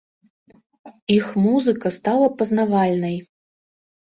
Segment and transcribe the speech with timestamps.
[1.17, 3.15] Іх музыка стала пазнавальнай.